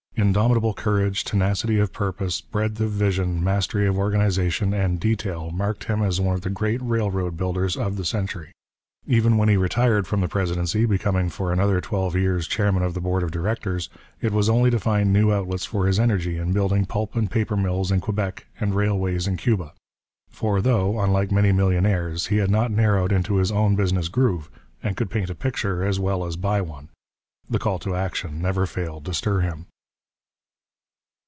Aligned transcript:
Indomitable 0.17 0.75
courage, 0.75 1.23
tenacity 1.23 1.79
of 1.79 1.91
purpose, 1.93 2.41
breadth 2.41 2.79
of 2.79 2.91
vision, 2.91 3.43
mastery 3.43 3.87
of 3.87 3.97
organization 3.97 4.71
and 4.71 4.99
detail 4.99 5.49
marked 5.49 5.85
him 5.85 6.03
as 6.03 6.21
one 6.21 6.35
of 6.35 6.41
the 6.41 6.49
great 6.51 6.79
railroad 6.83 7.37
builders 7.37 7.75
of 7.75 7.95
the 7.95 8.05
century. 8.05 8.51
Even 9.07 9.35
when 9.37 9.49
he 9.49 9.57
retired 9.57 10.05
from 10.05 10.21
the 10.21 10.27
presidency, 10.27 10.85
becoming 10.85 11.29
for 11.29 11.51
another 11.51 11.81
twelve 11.81 12.15
years 12.15 12.45
chairman 12.47 12.83
of 12.83 12.93
the 12.93 13.01
board 13.01 13.23
of 13.23 13.31
directors, 13.31 13.89
it 14.21 14.31
was 14.31 14.47
only 14.47 14.69
to 14.69 14.79
find 14.79 15.11
new 15.11 15.33
outlets 15.33 15.65
for 15.65 15.87
his 15.87 15.99
energy 15.99 16.37
in 16.37 16.53
building 16.53 16.85
pulp 16.85 17.15
and 17.15 17.31
paper 17.31 17.57
mills 17.57 17.89
in 17.91 17.99
Quebec 17.99 18.45
and 18.59 18.75
railways 18.75 19.25
in 19.27 19.37
Cuba; 19.37 19.73
for 20.29 20.61
though, 20.61 20.99
unlike 20.99 21.31
many 21.31 21.51
millionaires, 21.51 22.27
he 22.27 22.37
had 22.37 22.51
not 22.51 22.69
narrowed 22.69 23.11
into 23.11 23.37
his 23.37 23.51
own 23.51 23.75
business 23.75 24.07
groove, 24.09 24.51
and 24.83 24.95
could 24.97 25.09
paint 25.09 25.31
a 25.31 25.35
picture 25.35 25.83
as 25.83 25.99
well 25.99 26.23
as 26.25 26.35
buy 26.35 26.61
one, 26.61 26.89
the 27.49 27.57
call 27.57 27.79
to 27.79 27.95
action 27.95 28.39
never 28.39 28.67
failed 28.67 29.05
to 29.05 29.13
stir 29.15 29.39
him. 29.39 29.65